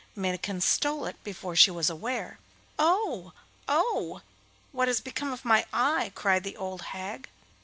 [0.15, 2.39] Minnikin stole it before she was aware.
[2.79, 3.33] 'Oh!
[3.67, 4.21] oh!
[4.71, 7.29] what has become of my eye?' cried the old hag.